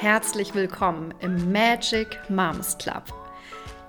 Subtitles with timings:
[0.00, 3.02] Herzlich willkommen im Magic Moms Club.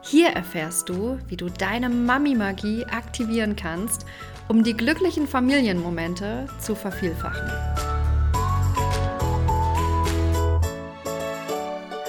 [0.02, 4.06] Hier erfährst du, wie du deine Mami-Magie aktivieren kannst,
[4.50, 7.50] um die glücklichen Familienmomente zu vervielfachen.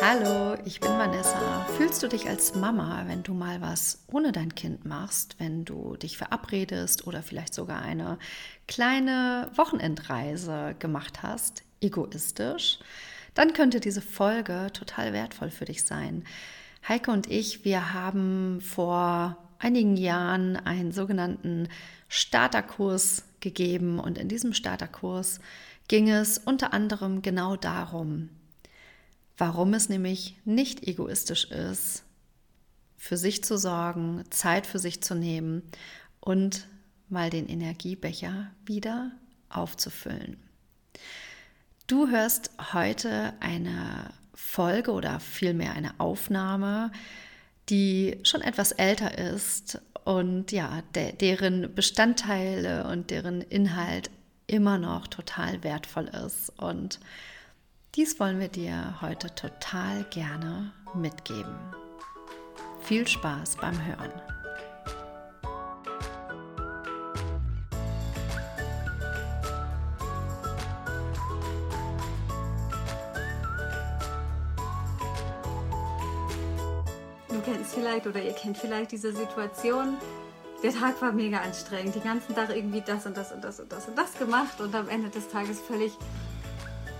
[0.02, 1.64] Hallo, ich bin Vanessa.
[1.76, 5.94] Fühlst du dich als Mama, wenn du mal was ohne dein Kind machst, wenn du
[5.94, 8.18] dich verabredest oder vielleicht sogar eine
[8.66, 12.80] kleine Wochenendreise gemacht hast, egoistisch?
[13.34, 16.24] Dann könnte diese Folge total wertvoll für dich sein.
[16.86, 21.68] Heike und ich, wir haben vor einigen Jahren einen sogenannten
[22.08, 25.40] Starterkurs gegeben und in diesem Starterkurs
[25.88, 28.28] ging es unter anderem genau darum,
[29.38, 32.04] warum es nämlich nicht egoistisch ist,
[32.96, 35.62] für sich zu sorgen, Zeit für sich zu nehmen
[36.20, 36.68] und
[37.08, 39.12] mal den Energiebecher wieder
[39.48, 40.38] aufzufüllen.
[41.86, 46.92] Du hörst heute eine Folge oder vielmehr eine Aufnahme,
[47.68, 54.10] die schon etwas älter ist und ja, de deren Bestandteile und deren Inhalt
[54.46, 56.50] immer noch total wertvoll ist.
[56.58, 57.00] Und
[57.94, 61.56] dies wollen wir dir heute total gerne mitgeben.
[62.82, 64.41] Viel Spaß beim Hören.
[77.92, 79.96] Vielleicht oder ihr kennt vielleicht diese Situation.
[80.62, 81.94] Der Tag war mega anstrengend.
[81.94, 84.74] Den ganzen Tag irgendwie das und das und das und das und das gemacht und
[84.74, 85.92] am Ende des Tages völlig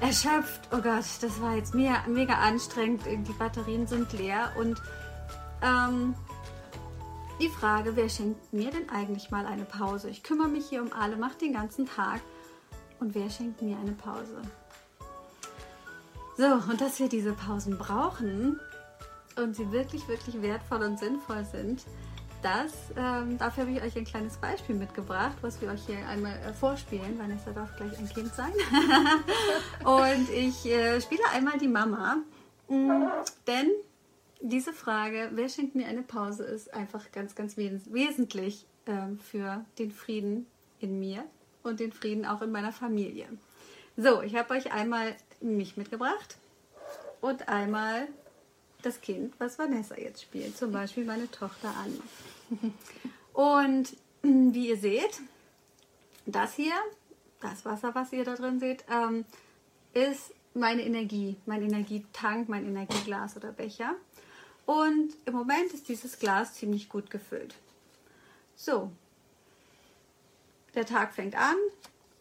[0.00, 0.68] erschöpft.
[0.70, 3.02] Oh Gott, das war jetzt mega, mega anstrengend.
[3.06, 4.52] Die Batterien sind leer.
[4.58, 4.82] Und
[5.62, 6.14] ähm,
[7.40, 10.10] die Frage, wer schenkt mir denn eigentlich mal eine Pause?
[10.10, 12.20] Ich kümmere mich hier um alle, mache den ganzen Tag.
[13.00, 14.42] Und wer schenkt mir eine Pause?
[16.36, 18.60] So, und dass wir diese Pausen brauchen
[19.36, 21.84] und sie wirklich, wirklich wertvoll und sinnvoll sind,
[22.42, 26.36] das, ähm, dafür habe ich euch ein kleines Beispiel mitgebracht, was wir euch hier einmal
[26.38, 27.16] äh, vorspielen.
[27.16, 28.52] Vanessa darf gleich ein Kind sein.
[29.84, 32.16] und ich äh, spiele einmal die Mama.
[32.68, 33.08] Mhm,
[33.46, 33.70] denn
[34.40, 39.64] diese Frage, wer schenkt mir eine Pause, ist einfach ganz, ganz wes wesentlich ähm, für
[39.78, 40.46] den Frieden
[40.80, 41.24] in mir
[41.62, 43.28] und den Frieden auch in meiner Familie.
[43.96, 46.38] So, ich habe euch einmal mich mitgebracht
[47.20, 48.08] und einmal
[48.82, 52.72] das Kind, was Vanessa jetzt spielt, zum Beispiel meine Tochter Anne.
[53.32, 55.20] Und wie ihr seht,
[56.26, 56.74] das hier,
[57.40, 59.24] das Wasser, was ihr da drin seht, ähm,
[59.94, 63.94] ist meine Energie, mein Energietank, mein Energieglas oder Becher.
[64.66, 67.54] Und im Moment ist dieses Glas ziemlich gut gefüllt.
[68.54, 68.92] So,
[70.74, 71.56] der Tag fängt an.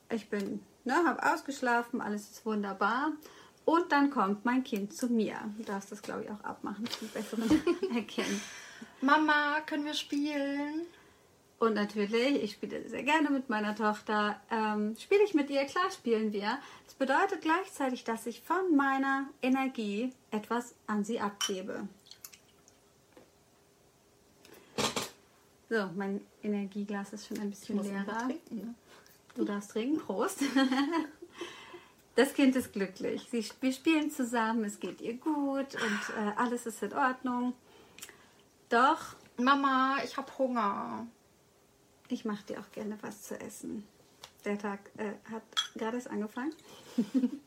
[0.10, 3.12] Ich bin, ne, habe ausgeschlafen, alles ist wunderbar.
[3.66, 5.38] Und dann kommt mein Kind zu mir.
[5.58, 7.50] Du darfst das, glaube ich, auch abmachen zum besseren
[7.96, 8.42] Erkennen.
[9.02, 10.88] Mama, können wir spielen?
[11.60, 14.42] Und natürlich, ich spiele sehr gerne mit meiner Tochter.
[14.50, 15.64] Ähm, spiele ich mit ihr?
[15.66, 16.58] Klar spielen wir.
[16.86, 21.88] Das bedeutet gleichzeitig, dass ich von meiner Energie etwas an sie abgebe.
[25.70, 28.26] So, mein Energieglas ist schon ein bisschen leerer.
[28.26, 28.76] Trinken, ne?
[29.36, 30.00] Du darfst trinken.
[30.00, 30.42] Prost.
[32.16, 33.28] Das Kind ist glücklich.
[33.32, 37.54] Sie, wir spielen zusammen, es geht ihr gut und äh, alles ist in Ordnung.
[38.70, 41.08] Doch Mama, ich habe Hunger.
[42.10, 43.88] ich mache dir auch gerne was zu essen.
[44.44, 45.44] Der Tag äh, hat
[45.76, 46.54] gerade erst angefangen.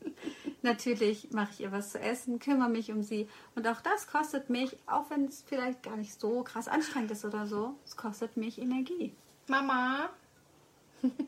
[0.61, 3.29] Natürlich mache ich ihr was zu essen, kümmere mich um sie.
[3.53, 7.25] Und auch das kostet mich, auch wenn es vielleicht gar nicht so krass anstrengend ist
[7.25, 9.13] oder so, es kostet mich Energie.
[9.47, 10.09] Mama,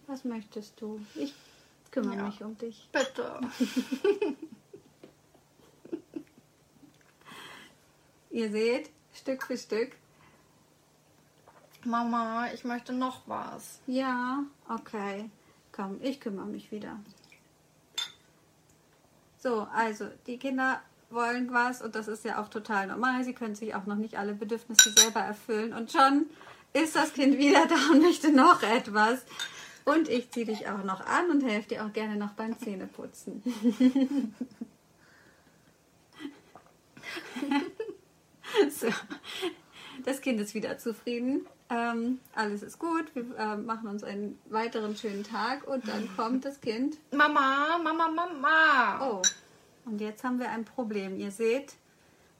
[0.07, 0.99] Was möchtest du?
[1.15, 1.33] Ich
[1.91, 2.23] kümmere Ja.
[2.23, 2.89] mich um dich.
[2.91, 3.39] bitte.
[8.29, 9.93] Ihr seht, Stück für Stück.
[11.85, 13.79] Mama, ich möchte noch was.
[13.87, 15.29] Ja, okay.
[15.71, 16.99] Komm, ich kümmere mich wieder.
[19.39, 23.23] So, also die Kinder wollen was und das ist ja auch total normal.
[23.23, 26.25] Sie können sich auch noch nicht alle Bedürfnisse selber erfüllen und schon
[26.73, 29.23] ist das Kind wieder da und möchte noch etwas.
[29.87, 33.41] Und ich ziehe dich auch noch an und helfe dir auch gerne noch beim Zähneputzen.
[38.69, 38.87] so,
[40.03, 41.45] das Kind ist wieder zufrieden.
[41.69, 43.05] Ähm, alles ist gut.
[43.15, 46.97] Wir äh, machen uns einen weiteren schönen Tag und dann kommt das Kind.
[47.13, 49.09] Mama, Mama, Mama.
[49.09, 49.21] Oh,
[49.85, 51.17] und jetzt haben wir ein Problem.
[51.17, 51.75] Ihr seht,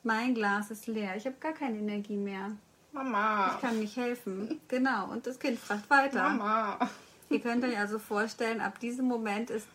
[0.03, 1.15] mein Glas ist leer.
[1.15, 2.51] Ich habe gar keine Energie mehr.
[2.91, 3.53] Mama.
[3.55, 4.59] Ich kann nicht helfen.
[4.67, 5.09] Genau.
[5.09, 6.23] Und das Kind fragt weiter.
[6.23, 6.89] Mama.
[7.29, 9.67] Ihr könnt euch also vorstellen, ab diesem Moment ist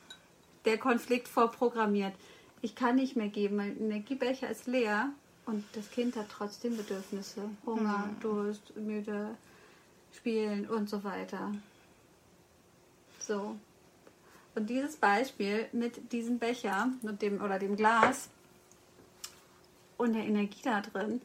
[0.64, 2.14] der Konflikt vorprogrammiert.
[2.62, 5.10] ich kann nicht mehr geben, mein Energiebecher ist leer
[5.46, 7.42] und das Kind hat trotzdem Bedürfnisse.
[7.66, 8.20] Hunger, mhm.
[8.20, 9.36] Durst, müde,
[10.12, 11.52] spielen und so weiter.
[13.18, 13.56] So.
[14.54, 18.28] Und dieses Beispiel mit diesem Becher und dem, oder dem Glas
[19.96, 21.20] und der Energie da drin,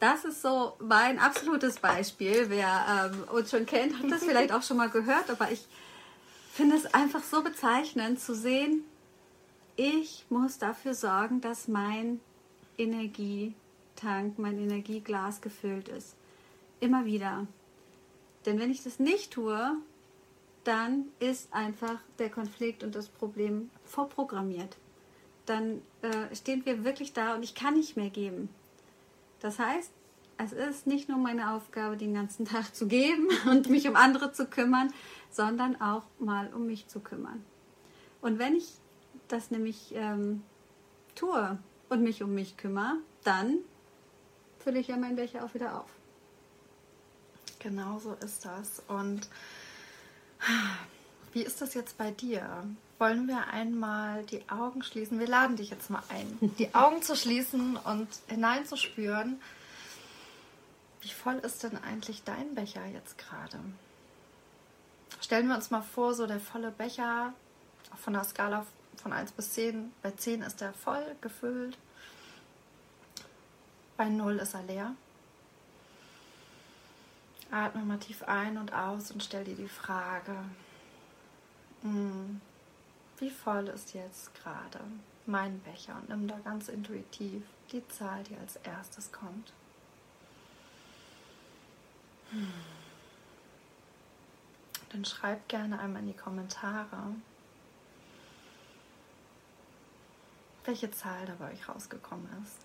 [0.00, 2.46] das ist so mein absolutes Beispiel.
[2.48, 5.66] Wer ähm, uns schon kennt, hat das vielleicht auch schon mal gehört, aber ich
[6.52, 8.84] finde es einfach so bezeichnend zu sehen,
[9.76, 12.20] ich muss dafür sorgen, dass mein
[12.76, 16.16] Energietank, mein Energieglas gefüllt ist.
[16.80, 17.46] Immer wieder.
[18.46, 19.76] Denn wenn ich das nicht tue,
[20.64, 24.76] dann ist einfach der Konflikt und das Problem vorprogrammiert.
[25.46, 28.50] Dann äh, stehen wir wirklich da und ich kann nicht mehr geben.
[29.40, 29.90] Das heißt,
[30.38, 34.32] es ist nicht nur meine Aufgabe, den ganzen Tag zu geben und mich um andere
[34.32, 34.92] zu kümmern,
[35.30, 37.44] sondern auch mal um mich zu kümmern.
[38.20, 38.68] Und wenn ich
[39.28, 40.42] das nämlich ähm,
[41.14, 41.58] tue
[41.88, 43.58] und mich um mich kümmere, dann
[44.58, 45.90] fülle ich ja meinen Becher auch wieder auf.
[47.58, 48.82] Genau so ist das.
[48.88, 49.28] Und
[51.32, 52.64] wie ist das jetzt bei dir?
[52.98, 55.18] Wollen wir einmal die Augen schließen?
[55.18, 59.40] Wir laden dich jetzt mal ein, die Augen zu schließen und hineinzuspüren.
[61.00, 63.58] Wie voll ist denn eigentlich dein Becher jetzt gerade?
[65.20, 67.32] Stellen wir uns mal vor, so der volle Becher
[67.96, 68.66] von der Skala
[69.02, 69.92] von 1 bis 10.
[70.02, 71.78] Bei 10 ist er voll gefüllt.
[73.96, 74.94] Bei 0 ist er leer.
[77.50, 80.36] Atme mal tief ein und aus und stell dir die Frage,
[81.82, 84.80] wie voll ist jetzt gerade
[85.26, 85.96] mein Becher?
[85.96, 87.42] Und nimm da ganz intuitiv
[87.72, 89.52] die Zahl, die als erstes kommt.
[92.30, 92.52] Hm.
[94.90, 97.14] Dann schreib gerne einmal in die Kommentare,
[100.64, 102.56] welche Zahl da bei euch rausgekommen ist.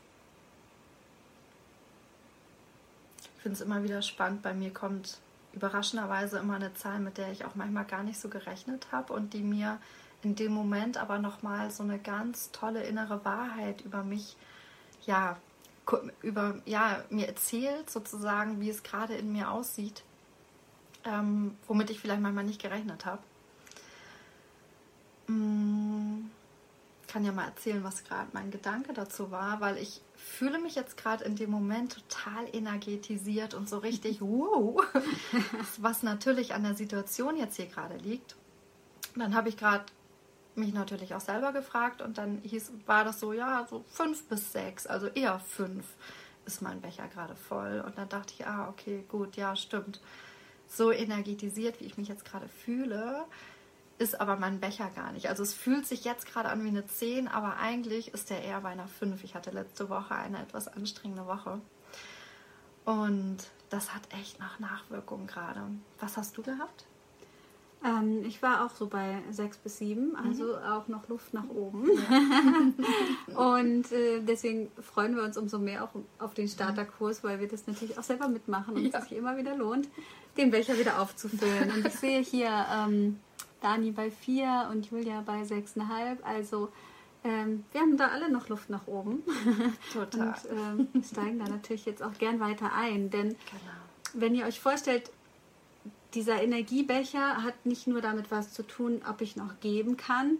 [3.21, 4.41] Ich finde es immer wieder spannend.
[4.41, 5.19] Bei mir kommt
[5.55, 9.33] überraschenderweise immer eine Zahl, mit der ich auch manchmal gar nicht so gerechnet habe und
[9.33, 9.79] die mir
[10.21, 14.35] in dem Moment aber nochmal so eine ganz tolle innere Wahrheit über mich,
[15.05, 15.37] ja,
[16.21, 20.03] über, ja, mir erzählt, sozusagen, wie es gerade in mir aussieht,
[21.03, 23.21] ähm, womit ich vielleicht manchmal nicht gerechnet habe.
[25.27, 25.74] Mm
[27.15, 30.97] kann ja mal erzählen, was gerade mein Gedanke dazu war, weil ich fühle mich jetzt
[30.97, 34.83] gerade in dem Moment total energetisiert und so richtig wow,
[35.77, 38.35] was natürlich an der Situation jetzt hier gerade liegt.
[39.15, 39.85] dann habe ich gerade
[40.55, 44.51] mich natürlich auch selber gefragt und dann hieß, war das so, ja, so fünf bis
[44.51, 45.85] sechs, also eher fünf
[46.43, 47.81] ist mein Becher gerade voll.
[47.85, 50.01] Und dann dachte ich, ah, okay, gut, ja, stimmt.
[50.67, 53.23] So energetisiert, wie ich mich jetzt gerade fühle,
[53.97, 55.29] ist aber mein Becher gar nicht.
[55.29, 58.61] Also es fühlt sich jetzt gerade an wie eine 10, aber eigentlich ist der eher
[58.61, 59.23] bei einer 5.
[59.23, 61.61] Ich hatte letzte Woche eine etwas anstrengende Woche.
[62.83, 63.37] Und
[63.69, 65.61] das hat echt noch Nachwirkungen gerade.
[65.99, 66.85] Was hast du gehabt?
[67.83, 70.15] Ähm, ich war auch so bei 6 bis 7, mhm.
[70.15, 70.63] also mhm.
[70.71, 71.89] auch noch Luft nach oben.
[73.35, 75.89] und äh, deswegen freuen wir uns umso mehr auch
[76.19, 78.99] auf den Starterkurs, weil wir das natürlich auch selber mitmachen und ja.
[78.99, 79.87] es sich immer wieder lohnt,
[80.37, 81.71] den Becher wieder aufzufüllen.
[81.71, 83.19] Und ich sehe hier ähm,
[83.61, 86.21] Dani bei 4 und Julia bei 6,5.
[86.23, 86.71] Also
[87.23, 89.23] ähm, wir haben da alle noch Luft nach oben.
[89.91, 90.35] Total.
[90.49, 93.09] und ähm, steigen da natürlich jetzt auch gern weiter ein.
[93.09, 93.39] Denn genau.
[94.13, 95.11] wenn ihr euch vorstellt,
[96.13, 100.37] dieser Energiebecher hat nicht nur damit was zu tun, ob ich noch geben kann,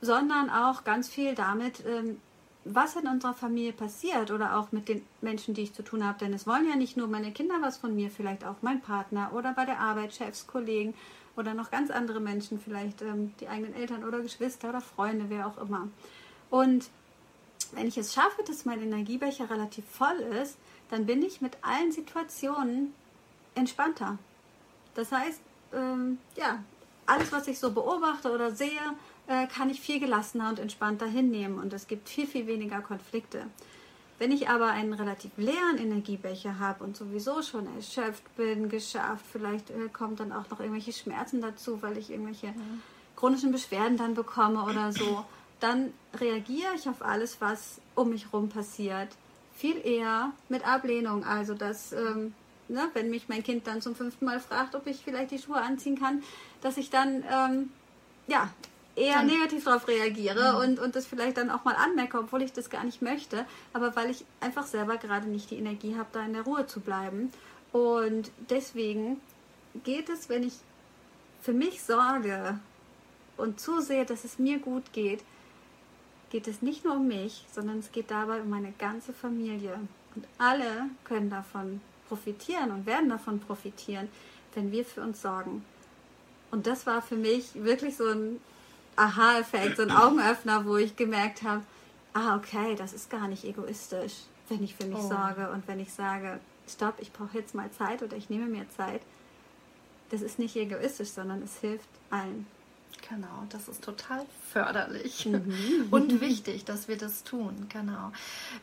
[0.00, 2.20] sondern auch ganz viel damit, ähm,
[2.64, 6.18] was in unserer Familie passiert oder auch mit den Menschen, die ich zu tun habe.
[6.18, 9.32] Denn es wollen ja nicht nur meine Kinder was von mir, vielleicht auch mein Partner
[9.34, 10.94] oder bei der Arbeit, Chefs, Kollegen
[11.36, 15.46] oder noch ganz andere Menschen, vielleicht ähm, die eigenen Eltern oder Geschwister oder Freunde, wer
[15.46, 15.88] auch immer.
[16.50, 16.88] Und
[17.72, 20.56] wenn ich es schaffe, dass mein Energiebecher relativ voll ist,
[20.90, 22.94] dann bin ich mit allen Situationen
[23.54, 24.18] entspannter.
[24.94, 25.40] Das heißt,
[25.72, 26.62] ähm, ja,
[27.06, 28.80] alles, was ich so beobachte oder sehe,
[29.26, 33.46] äh, kann ich viel gelassener und entspannter hinnehmen und es gibt viel, viel weniger Konflikte.
[34.18, 39.70] Wenn ich aber einen relativ leeren Energiebecher habe und sowieso schon erschöpft bin, geschafft, vielleicht
[39.70, 42.82] äh, kommt dann auch noch irgendwelche Schmerzen dazu, weil ich irgendwelche mhm.
[43.16, 45.24] chronischen Beschwerden dann bekomme oder so,
[45.58, 49.08] dann reagiere ich auf alles, was um mich herum passiert,
[49.54, 51.24] viel eher mit Ablehnung.
[51.24, 52.34] Also, dass, ähm,
[52.68, 55.60] ne, wenn mich mein Kind dann zum fünften Mal fragt, ob ich vielleicht die Schuhe
[55.60, 56.22] anziehen kann,
[56.60, 57.70] dass ich dann, ähm,
[58.26, 58.50] ja,
[58.96, 60.58] eher dann, negativ darauf reagiere mhm.
[60.58, 63.96] und, und das vielleicht dann auch mal anmerke, obwohl ich das gar nicht möchte, aber
[63.96, 67.32] weil ich einfach selber gerade nicht die Energie habe, da in der Ruhe zu bleiben.
[67.72, 69.20] Und deswegen
[69.82, 70.54] geht es, wenn ich
[71.42, 72.58] für mich sorge
[73.36, 75.24] und zusehe, dass es mir gut geht,
[76.30, 79.78] geht es nicht nur um mich, sondern es geht dabei um meine ganze Familie.
[80.14, 84.08] Und alle können davon profitieren und werden davon profitieren,
[84.54, 85.64] wenn wir für uns sorgen.
[86.50, 88.40] Und das war für mich wirklich so ein
[88.96, 91.62] Aha-Effekt, so ein Augenöffner, wo ich gemerkt habe,
[92.12, 94.14] ah, okay, das ist gar nicht egoistisch,
[94.48, 95.08] wenn ich für mich oh.
[95.08, 98.68] sorge und wenn ich sage, stopp, ich brauche jetzt mal Zeit oder ich nehme mir
[98.70, 99.02] Zeit.
[100.10, 102.46] Das ist nicht egoistisch, sondern es hilft allen.
[103.08, 105.88] Genau, das ist total förderlich mhm.
[105.90, 107.66] und wichtig, dass wir das tun.
[107.68, 108.12] Genau.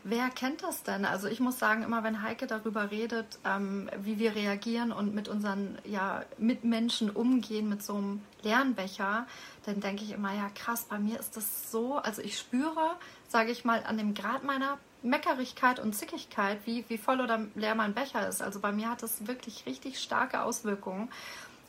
[0.04, 1.04] Wer kennt das denn?
[1.04, 5.28] Also ich muss sagen, immer wenn Heike darüber redet, ähm, wie wir reagieren und mit
[5.28, 9.26] unseren ja, Mitmenschen umgehen mit so einem Lernbecher,
[9.64, 12.96] dann denke ich immer, ja krass, bei mir ist das so, also ich spüre,
[13.28, 17.74] sage ich mal, an dem Grad meiner Meckerigkeit und Zickigkeit, wie, wie voll oder leer
[17.74, 18.42] mein Becher ist.
[18.42, 21.10] Also bei mir hat das wirklich richtig starke Auswirkungen.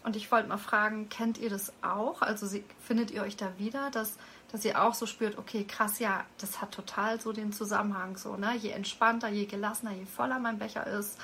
[0.03, 2.21] Und ich wollte mal fragen, kennt ihr das auch?
[2.21, 2.47] Also
[2.81, 4.17] findet ihr euch da wieder, dass,
[4.51, 8.35] dass ihr auch so spürt, okay, krass, ja, das hat total so den Zusammenhang, so,
[8.35, 8.55] ne?
[8.57, 11.17] Je entspannter, je gelassener, je voller mein Becher ist,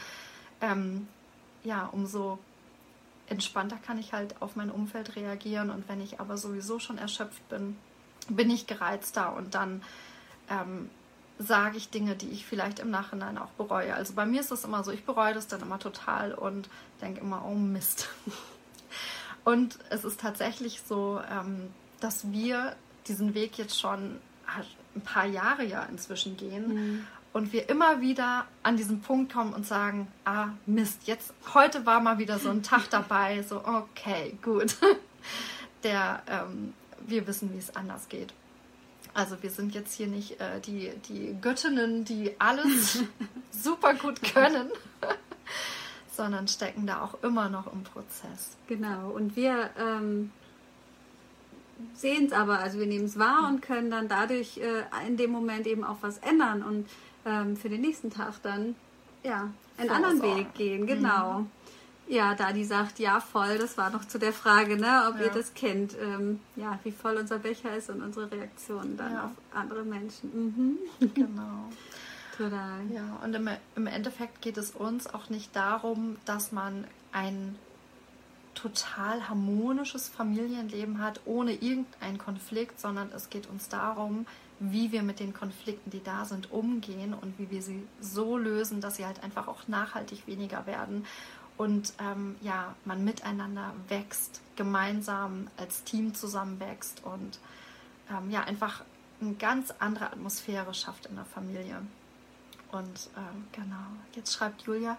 [0.62, 1.08] ähm,
[1.64, 2.40] ja, umso
[3.28, 5.70] entspannter kann ich halt auf mein Umfeld reagieren.
[5.70, 7.78] Und wenn ich aber sowieso schon erschöpft bin,
[8.30, 9.84] bin ich gereizter und dann
[10.50, 10.90] ähm,
[11.38, 13.94] sage ich Dinge, die ich vielleicht im Nachhinein auch bereue.
[13.94, 16.70] Also bei mir ist das immer so, ich bereue das dann immer total und
[17.02, 18.10] denke immer, oh Mist.
[19.50, 22.76] Und es ist tatsächlich so, ähm, dass wir
[23.08, 24.20] diesen Weg jetzt schon
[24.94, 26.68] ein paar Jahre ja inzwischen gehen.
[26.68, 27.08] Mhm.
[27.34, 32.00] Und wir immer wieder an diesen Punkt kommen und sagen, ah Mist, jetzt heute war
[32.00, 34.76] mal wieder so ein Tag dabei, so okay, gut.
[35.84, 36.76] Der, ähm,
[37.08, 38.32] wir wissen, wie es anders geht.
[39.16, 43.00] Also wir sind jetzt hier nicht äh, die, die Göttinnen, die alles
[43.52, 44.70] super gut können,
[46.20, 48.58] sondern stecken da auch immer noch im Prozess.
[48.68, 50.32] Genau, und wir ähm,
[51.94, 55.32] sehen es aber, also wir nehmen es wahr und können dann dadurch äh, in dem
[55.32, 56.90] Moment eben auch was ändern und
[57.26, 58.76] ähm, für den nächsten Tag dann
[59.24, 60.86] ja einen anderen Weg gehen.
[60.88, 61.40] Genau.
[61.40, 61.52] Mhm.
[62.10, 63.60] Ja, Dadi sagt, ja, voll.
[63.60, 65.28] Das war noch zu der Frage, ne, ob ja.
[65.28, 65.96] ihr das kennt.
[66.02, 69.26] Ähm, ja, wie voll unser Becher ist und unsere Reaktionen dann ja.
[69.26, 70.32] auf andere Menschen.
[70.34, 70.78] Mhm.
[71.14, 71.70] Genau.
[72.40, 72.80] Total.
[72.94, 77.58] Ja, und im, im Endeffekt geht es uns auch nicht darum, dass man ein
[78.56, 84.26] total harmonisches Familienleben hat, ohne irgendeinen Konflikt, sondern es geht uns darum,
[84.62, 88.80] wie wir mit den Konflikten, die da sind, umgehen und wie wir sie so lösen,
[88.80, 91.06] dass sie halt einfach auch nachhaltig weniger werden
[91.58, 97.38] und ähm, ja, man miteinander wächst, gemeinsam als Team zusammenwächst und
[98.10, 98.86] ähm, ja, einfach
[99.20, 101.82] eine ganz andere Atmosphäre schafft in der Familie.
[102.72, 103.86] Und ähm, genau,
[104.16, 104.98] jetzt schreibt Julia,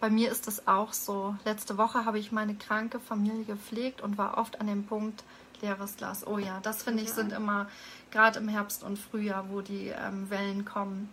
[0.00, 1.36] bei mir ist es auch so.
[1.44, 5.24] Letzte Woche habe ich meine kranke Familie gepflegt und war oft an dem Punkt,
[5.62, 6.26] leeres Glas.
[6.26, 7.68] Oh ja, das finde ich sind immer,
[8.10, 11.08] gerade im Herbst und Frühjahr, wo die ähm, Wellen kommen,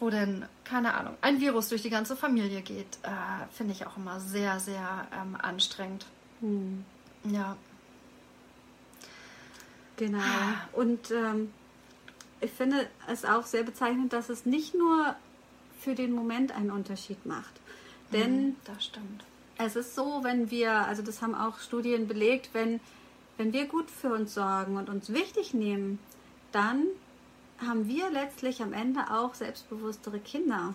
[0.00, 3.96] wo denn, keine Ahnung, ein Virus durch die ganze Familie geht, äh, finde ich auch
[3.96, 6.06] immer sehr, sehr ähm, anstrengend.
[6.40, 6.84] Hm.
[7.24, 7.56] Ja.
[9.96, 10.18] Genau.
[10.72, 11.52] Und ähm,
[12.40, 15.14] ich finde es auch sehr bezeichnend, dass es nicht nur
[15.80, 17.52] für den Moment einen Unterschied macht.
[18.12, 19.24] Denn mhm, das stimmt.
[19.58, 22.80] Es ist so, wenn wir, also das haben auch Studien belegt, wenn,
[23.36, 25.98] wenn wir gut für uns sorgen und uns wichtig nehmen,
[26.52, 26.86] dann
[27.58, 30.74] haben wir letztlich am Ende auch selbstbewusstere Kinder.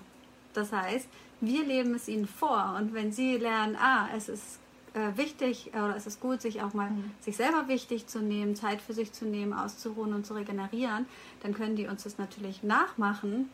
[0.54, 1.08] Das heißt,
[1.42, 4.60] wir leben es ihnen vor und wenn sie lernen, ah, es ist
[4.96, 7.12] äh, wichtig äh, oder es ist gut, sich auch mal mhm.
[7.20, 11.06] sich selber wichtig zu nehmen, Zeit für sich zu nehmen, auszuruhen und zu regenerieren,
[11.44, 13.50] dann können die uns das natürlich nachmachen,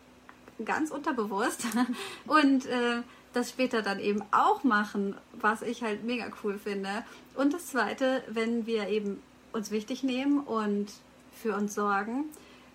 [0.64, 1.66] ganz unterbewusst
[2.28, 3.02] und äh,
[3.34, 7.04] das später dann eben auch machen, was ich halt mega cool finde.
[7.36, 9.22] Und das Zweite, wenn wir eben
[9.54, 10.92] uns wichtig nehmen und
[11.32, 12.26] für uns sorgen,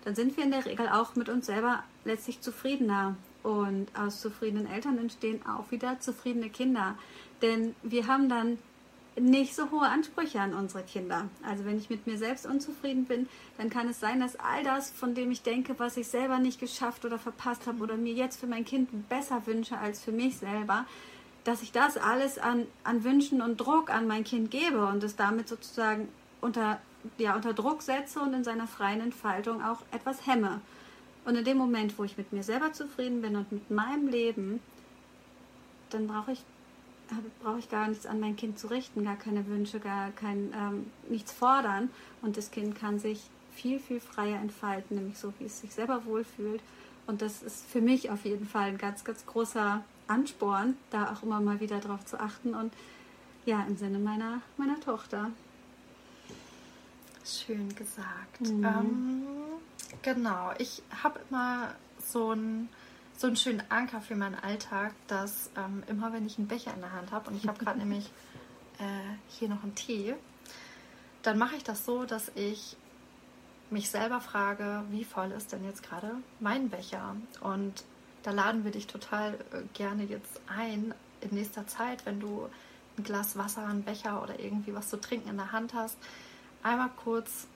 [0.03, 3.15] dann sind wir in der Regel auch mit uns selber letztlich zufriedener.
[3.47, 6.95] Und aus zufriedenen Eltern entstehen auch wieder zufriedene Kinder.
[7.41, 8.57] Denn wir haben dann
[9.17, 11.29] nicht so hohe Ansprüche an unsere Kinder.
[11.43, 14.91] Also wenn ich mit mir selbst unzufrieden bin, dann kann es sein, dass all das,
[14.91, 18.37] von dem ich denke, was ich selber nicht geschafft oder verpasst habe oder mir jetzt
[18.37, 20.85] für mein Kind besser wünsche als für mich selber,
[21.45, 25.15] dass ich das alles an, an Wünschen und Druck an mein Kind gebe und es
[25.15, 26.09] damit sozusagen
[26.41, 26.81] unter,
[27.17, 30.59] ja, unter Druck setze und in seiner freien Entfaltung auch etwas hemme.
[31.27, 34.61] Und in dem Moment, wo ich mit mir selber zufrieden bin und mit meinem Leben,
[35.89, 36.41] dann brauche ich
[37.41, 40.87] brauche ich gar nichts an mein Kind zu richten, gar keine Wünsche, gar kein ähm,
[41.09, 41.89] nichts fordern.
[42.21, 46.05] Und das Kind kann sich viel, viel freier entfalten, nämlich so, wie es sich selber
[46.05, 46.61] wohlfühlt.
[47.07, 51.23] Und das ist für mich auf jeden Fall ein ganz, ganz großer Ansporn, da auch
[51.23, 52.53] immer mal wieder drauf zu achten.
[52.53, 52.73] Und
[53.45, 55.31] ja, im Sinne meiner, meiner Tochter.
[57.25, 58.41] Schön gesagt.
[58.41, 58.63] Mhm.
[58.63, 59.36] Ähm,
[60.01, 62.69] Genau, ich habe immer so einen
[63.17, 66.81] so einen schönen Anker für meinen Alltag, dass ähm, immer wenn ich einen Becher in
[66.81, 68.11] der Hand habe und ich habe gerade nämlich
[68.77, 70.13] äh, hier noch einen Tee,
[71.23, 72.77] dann mache ich das so, dass ich
[73.69, 77.15] mich selber frage, wie voll ist denn jetzt gerade mein Becher?
[77.41, 77.83] Und
[78.23, 82.47] da laden wir dich total äh, gerne jetzt ein, in nächster Zeit, wenn du
[82.97, 85.97] ein Glas Wasser, einen Becher oder irgendwie was zu trinken in der Hand hast,
[86.61, 87.47] einmal kurz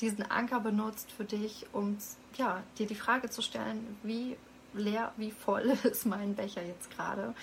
[0.00, 1.96] diesen Anker benutzt für dich, um
[2.36, 4.36] ja, dir die Frage zu stellen, wie
[4.74, 7.34] leer, wie voll ist mein Becher jetzt gerade?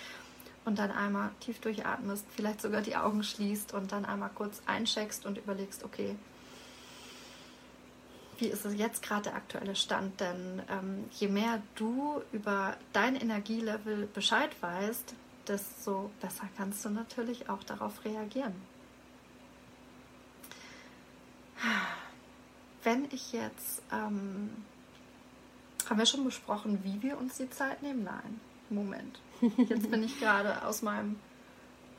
[0.63, 5.25] Und dann einmal tief durchatmest, vielleicht sogar die Augen schließt und dann einmal kurz eincheckst
[5.25, 6.15] und überlegst, okay,
[8.37, 10.19] wie ist es jetzt gerade der aktuelle Stand?
[10.19, 15.15] Denn ähm, je mehr du über dein Energielevel Bescheid weißt,
[15.47, 18.53] desto besser kannst du natürlich auch darauf reagieren.
[22.83, 24.49] Wenn ich jetzt, ähm,
[25.89, 28.03] haben wir schon besprochen, wie wir uns die Zeit nehmen?
[28.03, 29.19] Nein, Moment.
[29.57, 31.17] Jetzt bin ich gerade aus meinem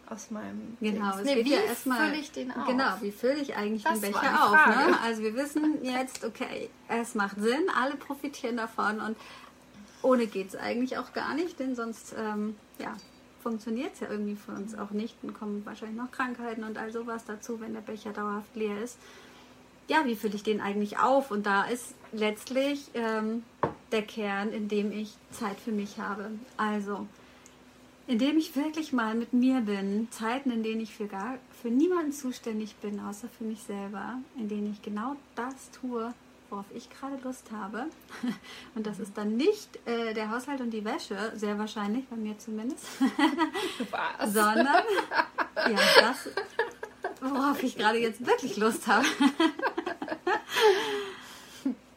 [0.08, 2.66] aus meinem Genau, es nee, geht wie ja erstmal fülle ich den auf?
[2.66, 4.66] Genau, wie fülle ich eigentlich Das den Becher auf?
[4.66, 5.00] Ne?
[5.02, 9.16] Also wir wissen jetzt, okay, es macht Sinn, alle profitieren davon und
[10.02, 12.94] ohne geht es eigentlich auch gar nicht, denn sonst ähm, ja,
[13.42, 15.16] funktioniert es ja irgendwie für uns auch nicht.
[15.22, 18.98] Dann kommen wahrscheinlich noch Krankheiten und all sowas dazu, wenn der Becher dauerhaft leer ist.
[19.92, 21.30] Ja, wie fülle ich den eigentlich auf?
[21.30, 23.42] Und da ist letztlich ähm,
[23.90, 26.30] der Kern, in dem ich Zeit für mich habe.
[26.56, 27.06] Also
[28.06, 32.12] indem ich wirklich mal mit mir bin, Zeiten, in denen ich für gar für niemanden
[32.12, 36.14] zuständig bin, außer für mich selber, in denen ich genau das tue,
[36.48, 37.84] worauf ich gerade Lust habe.
[38.74, 42.38] Und das ist dann nicht äh, der Haushalt und die Wäsche, sehr wahrscheinlich, bei mir
[42.38, 42.86] zumindest,
[43.90, 44.32] Was?
[44.32, 44.84] sondern
[45.56, 46.30] ja, das,
[47.20, 49.04] worauf ich gerade jetzt wirklich Lust habe.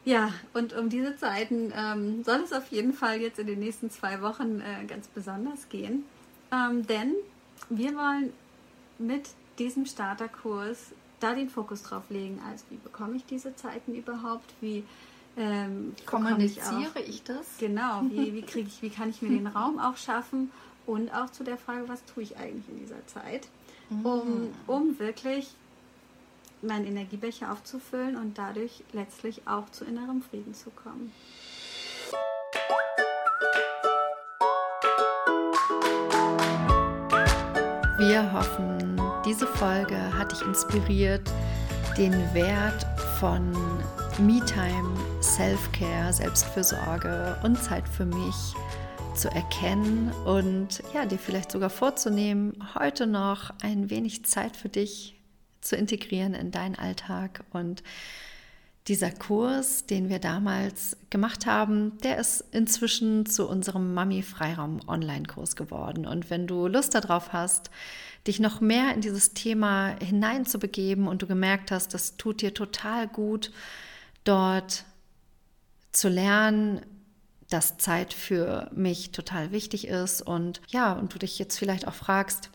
[0.06, 3.90] Ja, und um diese Zeiten ähm, soll es auf jeden Fall jetzt in den nächsten
[3.90, 6.04] zwei Wochen äh, ganz besonders gehen.
[6.52, 7.12] Ähm, denn
[7.70, 8.32] wir wollen
[8.98, 12.40] mit diesem Starterkurs da den Fokus drauf legen.
[12.48, 14.54] Also wie bekomme ich diese Zeiten überhaupt?
[14.60, 14.84] Wie
[15.36, 17.44] ähm, bekomme ich Kommuniziere ich das?
[17.58, 20.52] Genau, wie, wie kriege ich, wie kann ich mir den Raum auch schaffen
[20.86, 23.48] und auch zu der Frage, was tue ich eigentlich in dieser Zeit,
[24.04, 25.48] um, um wirklich
[26.62, 31.12] meinen Energiebecher aufzufüllen und dadurch letztlich auch zu innerem Frieden zu kommen.
[37.98, 41.28] Wir hoffen, diese Folge hat dich inspiriert,
[41.96, 42.86] den Wert
[43.18, 43.50] von
[44.18, 48.54] Me-Time, Self-Care, Selbstfürsorge und Zeit für mich
[49.14, 55.15] zu erkennen und ja, dir vielleicht sogar vorzunehmen, heute noch ein wenig Zeit für dich
[55.66, 57.82] zu integrieren in deinen Alltag und
[58.88, 66.06] dieser Kurs, den wir damals gemacht haben, der ist inzwischen zu unserem Mami-Freiraum-Online-Kurs geworden.
[66.06, 67.70] Und wenn du Lust darauf hast,
[68.28, 73.08] dich noch mehr in dieses Thema hineinzubegeben und du gemerkt hast, das tut dir total
[73.08, 73.50] gut,
[74.22, 74.84] dort
[75.90, 76.80] zu lernen,
[77.50, 81.94] dass Zeit für mich total wichtig ist und ja, und du dich jetzt vielleicht auch
[81.94, 82.50] fragst,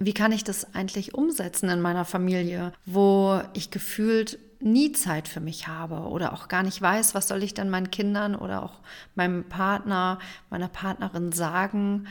[0.00, 5.40] wie kann ich das eigentlich umsetzen in meiner Familie, wo ich gefühlt nie Zeit für
[5.40, 8.80] mich habe oder auch gar nicht weiß, was soll ich dann meinen Kindern oder auch
[9.14, 12.06] meinem Partner, meiner Partnerin sagen,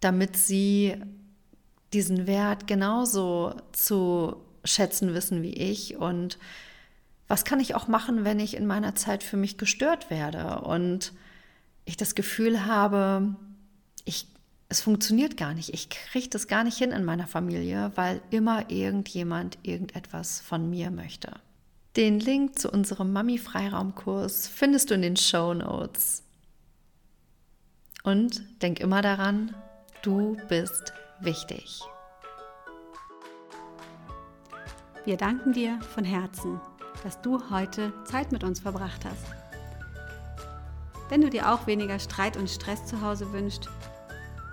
[0.00, 0.96] damit sie
[1.94, 5.96] diesen Wert genauso zu schätzen wissen wie ich?
[5.96, 6.38] Und
[7.28, 10.60] was kann ich auch machen, wenn ich in meiner Zeit für mich gestört werde?
[10.60, 11.12] Und
[11.84, 13.36] ich das Gefühl habe,
[14.04, 14.26] ich,
[14.72, 15.74] es funktioniert gar nicht.
[15.74, 20.90] Ich kriege das gar nicht hin in meiner Familie, weil immer irgendjemand irgendetwas von mir
[20.90, 21.30] möchte.
[21.94, 26.22] Den Link zu unserem Mami-Freiraumkurs findest du in den Show Notes.
[28.02, 29.54] Und denk immer daran,
[30.00, 31.82] du bist wichtig.
[35.04, 36.58] Wir danken dir von Herzen,
[37.04, 39.26] dass du heute Zeit mit uns verbracht hast.
[41.10, 43.68] Wenn du dir auch weniger Streit und Stress zu Hause wünschst,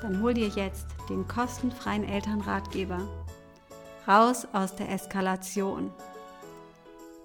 [0.01, 3.07] dann hol dir jetzt den kostenfreien Elternratgeber
[4.07, 5.91] Raus aus der Eskalation.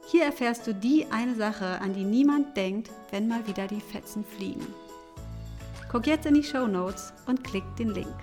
[0.07, 4.23] Hier erfährst du die eine Sache, an die niemand denkt, wenn mal wieder die Fetzen
[4.23, 4.67] fliegen.
[5.91, 8.15] Guck jetzt in die Show Notes und klick den Link.